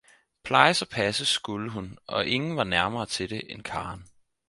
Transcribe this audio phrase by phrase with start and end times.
[0.43, 4.05] plejes og passes skulle hun og ingen var nærmere til det, end Karen.